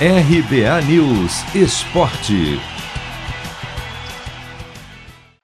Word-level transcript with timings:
RBA 0.00 0.82
News 0.88 1.54
Esporte. 1.54 2.58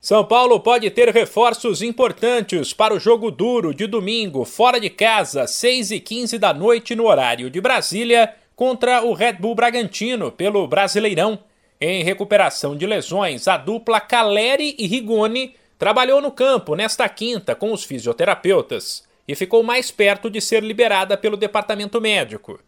São 0.01 0.25
Paulo 0.25 0.59
pode 0.59 0.91
ter 0.91 1.09
reforços 1.11 1.83
importantes 1.83 2.75
para 2.75 2.93
o 2.93 2.99
jogo 2.99 3.31
duro 3.31 3.73
de 3.73 3.87
domingo, 3.87 4.45
fora 4.45 4.81
de 4.81 4.91
casa, 4.91 5.47
6 5.47 5.93
e 5.93 6.01
15 6.01 6.37
da 6.37 6.53
noite 6.53 6.97
no 6.97 7.07
horário 7.07 7.49
de 7.49 7.61
Brasília, 7.61 8.35
contra 8.57 9.05
o 9.05 9.13
Red 9.13 9.35
Bull 9.35 9.55
Bragantino 9.55 10.33
pelo 10.33 10.67
Brasileirão. 10.67 11.39
Em 11.81 12.03
recuperação 12.03 12.77
de 12.77 12.89
lesões, 12.89 13.47
a 13.47 13.57
dupla 13.57 14.01
Caleri 14.01 14.75
e 14.77 14.89
Rigoni 14.89 15.55
trabalhou 15.79 16.21
no 16.21 16.33
campo 16.33 16.75
nesta 16.75 17.09
quinta 17.09 17.55
com 17.55 17.73
os 17.73 17.85
fisioterapeutas 17.85 19.05
e 19.29 19.37
ficou 19.37 19.63
mais 19.63 19.93
perto 19.93 20.29
de 20.29 20.41
ser 20.41 20.65
liberada 20.65 21.17
pelo 21.17 21.37
departamento 21.37 22.01
médico. 22.01 22.59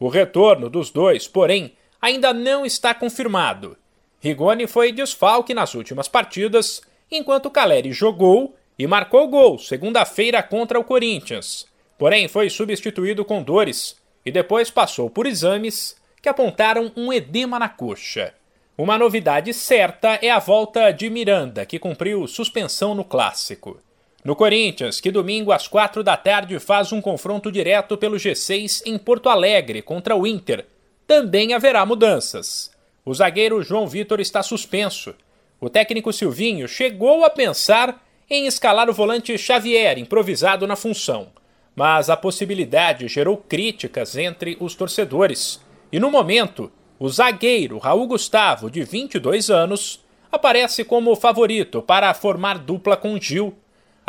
O 0.00 0.08
retorno 0.08 0.70
dos 0.70 0.90
dois, 0.90 1.28
porém, 1.28 1.74
ainda 2.00 2.32
não 2.32 2.64
está 2.64 2.94
confirmado. 2.94 3.76
Rigoni 4.18 4.66
foi 4.66 4.92
desfalque 4.92 5.52
nas 5.52 5.74
últimas 5.74 6.08
partidas, 6.08 6.80
enquanto 7.10 7.50
Caleri 7.50 7.92
jogou 7.92 8.56
e 8.78 8.86
marcou 8.86 9.28
gol 9.28 9.58
segunda-feira 9.58 10.42
contra 10.42 10.80
o 10.80 10.84
Corinthians. 10.84 11.66
Porém, 11.98 12.28
foi 12.28 12.48
substituído 12.48 13.26
com 13.26 13.42
dores 13.42 14.00
e 14.24 14.32
depois 14.32 14.70
passou 14.70 15.10
por 15.10 15.26
exames 15.26 15.94
que 16.22 16.30
apontaram 16.30 16.90
um 16.96 17.12
edema 17.12 17.58
na 17.58 17.68
coxa. 17.68 18.32
Uma 18.78 18.96
novidade 18.96 19.52
certa 19.52 20.18
é 20.22 20.30
a 20.30 20.38
volta 20.38 20.90
de 20.92 21.10
Miranda, 21.10 21.66
que 21.66 21.78
cumpriu 21.78 22.26
suspensão 22.26 22.94
no 22.94 23.04
clássico. 23.04 23.78
No 24.22 24.36
Corinthians, 24.36 25.00
que 25.00 25.10
domingo 25.10 25.50
às 25.50 25.66
quatro 25.66 26.02
da 26.02 26.14
tarde 26.14 26.58
faz 26.58 26.92
um 26.92 27.00
confronto 27.00 27.50
direto 27.50 27.96
pelo 27.96 28.16
G6 28.16 28.82
em 28.84 28.98
Porto 28.98 29.30
Alegre 29.30 29.80
contra 29.80 30.14
o 30.14 30.26
Inter, 30.26 30.66
também 31.06 31.54
haverá 31.54 31.86
mudanças. 31.86 32.70
O 33.02 33.14
zagueiro 33.14 33.62
João 33.62 33.88
Vitor 33.88 34.20
está 34.20 34.42
suspenso. 34.42 35.14
O 35.58 35.70
técnico 35.70 36.12
Silvinho 36.12 36.68
chegou 36.68 37.24
a 37.24 37.30
pensar 37.30 38.04
em 38.28 38.46
escalar 38.46 38.90
o 38.90 38.92
volante 38.92 39.36
Xavier, 39.38 39.98
improvisado 39.98 40.66
na 40.66 40.76
função, 40.76 41.28
mas 41.74 42.10
a 42.10 42.16
possibilidade 42.16 43.08
gerou 43.08 43.38
críticas 43.38 44.16
entre 44.16 44.56
os 44.60 44.74
torcedores. 44.74 45.60
E 45.90 45.98
no 45.98 46.10
momento, 46.10 46.70
o 46.98 47.08
zagueiro 47.08 47.78
Raul 47.78 48.06
Gustavo, 48.06 48.70
de 48.70 48.84
22 48.84 49.50
anos, 49.50 50.04
aparece 50.30 50.84
como 50.84 51.16
favorito 51.16 51.80
para 51.80 52.12
formar 52.12 52.58
dupla 52.58 52.96
com 52.96 53.18
Gil 53.18 53.54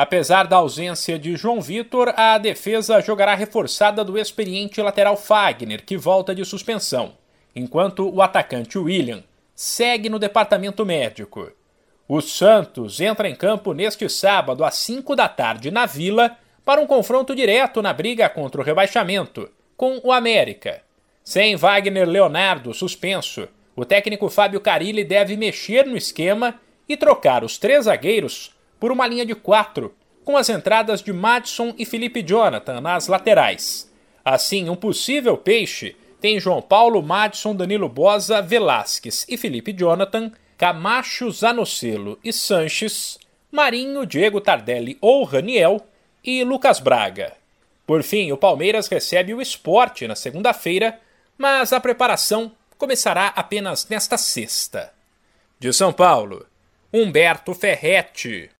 Apesar 0.02 0.47
da 0.47 0.55
ausência 0.55 1.19
de 1.19 1.35
João 1.35 1.61
Vitor, 1.61 2.11
a 2.17 2.35
defesa 2.39 2.99
jogará 3.02 3.35
reforçada 3.35 4.03
do 4.03 4.17
experiente 4.17 4.81
lateral 4.81 5.16
Fagner, 5.16 5.85
que 5.85 5.95
volta 5.95 6.33
de 6.33 6.44
suspensão, 6.44 7.13
enquanto 7.55 8.09
o 8.11 8.19
atacante 8.19 8.79
William 8.79 9.23
segue 9.53 10.09
no 10.09 10.17
departamento 10.17 10.83
médico. 10.83 11.52
O 12.07 12.19
Santos 12.19 12.99
entra 12.99 13.29
em 13.29 13.35
campo 13.35 13.75
neste 13.75 14.09
sábado 14.09 14.66
às 14.66 14.73
5 14.77 15.16
da 15.16 15.29
tarde 15.29 15.69
na 15.69 15.85
Vila 15.85 16.35
para 16.66 16.81
um 16.81 16.88
confronto 16.88 17.35
direto 17.35 17.79
na 17.79 17.94
briga 17.94 18.27
contra 18.27 18.59
o 18.59 18.63
rebaixamento 18.63 19.52
com 19.77 20.02
o 20.03 20.11
América. 20.11 20.81
Sem 21.23 21.55
Wagner 21.55 22.09
Leonardo 22.09 22.73
suspenso, 22.73 23.47
o 23.75 23.85
técnico 23.85 24.29
Fábio 24.29 24.61
Carilli 24.61 25.03
deve 25.03 25.38
mexer 25.38 25.85
no 25.85 25.95
esquema 25.95 26.59
e 26.89 26.97
trocar 26.97 27.44
os 27.44 27.59
três 27.59 27.85
zagueiros 27.85 28.59
por 28.82 28.92
uma 28.92 29.06
linha 29.06 29.24
de 29.24 29.36
quatro, 29.36 29.94
com 30.26 30.36
as 30.36 30.50
entradas 30.50 31.04
de 31.04 31.14
Madison 31.14 31.72
e 31.78 31.86
Felipe 31.86 32.24
Jonathan 32.24 32.82
nas 32.82 33.08
laterais. 33.08 33.88
Assim, 34.26 34.70
um 34.72 34.76
possível 34.76 35.38
peixe 35.38 35.96
tem 36.20 36.40
João 36.40 36.64
Paulo, 36.64 37.02
Madison, 37.04 37.56
Danilo 37.56 37.88
Bosa, 37.88 38.42
Velasquez 38.42 39.24
e 39.30 39.38
Felipe 39.38 39.72
Jonathan, 39.72 40.32
Camacho, 40.58 41.30
Zanocelo 41.30 42.18
e 42.24 42.34
Sanches, 42.34 43.20
Marinho, 43.52 44.03
Diego 44.03 44.41
Tardelli 44.41 44.97
ou 45.00 45.24
Raniel 45.25 45.86
e 46.24 46.44
Lucas 46.44 46.80
Braga. 46.80 47.34
Por 47.86 48.02
fim, 48.02 48.31
o 48.31 48.38
Palmeiras 48.38 48.88
recebe 48.88 49.31
o 49.31 49.41
esporte 49.41 50.08
na 50.08 50.16
segunda-feira, 50.16 51.00
mas 51.38 51.72
a 51.72 51.80
preparação 51.80 52.52
começará 52.80 53.28
apenas 53.36 53.88
nesta 53.88 54.18
sexta. 54.18 54.91
De 55.59 55.72
São 55.72 55.94
Paulo, 55.94 56.47
Humberto 56.91 57.53
Ferretti. 57.53 58.50